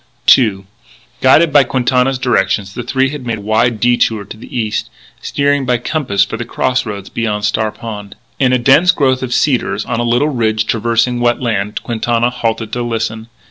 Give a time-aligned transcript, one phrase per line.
[0.35, 0.65] II
[1.21, 4.89] Guided by Quintana's directions, the three had made a wide detour to the east,
[5.21, 8.15] steering by compass for the cross roads beyond Star Pond.
[8.39, 12.73] In a dense growth of cedars, on a little ridge traversing wet land, Quintana halted
[12.73, 13.27] to listen.